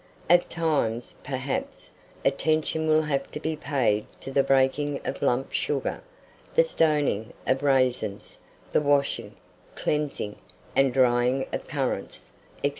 At 0.31 0.49
times, 0.49 1.13
perhaps, 1.23 1.91
attention 2.25 2.87
will 2.87 3.03
have 3.03 3.29
to 3.33 3.39
be 3.39 3.55
paid 3.55 4.07
to 4.21 4.31
the 4.31 4.41
breaking 4.41 4.99
of 5.05 5.21
lump 5.21 5.51
sugar, 5.53 6.01
the 6.55 6.63
stoning 6.63 7.33
of 7.45 7.61
raisins, 7.61 8.39
the 8.71 8.81
washing, 8.81 9.35
cleansing, 9.75 10.37
and 10.75 10.91
drying 10.91 11.45
of 11.53 11.67
currants, 11.67 12.31
&c. 12.65 12.69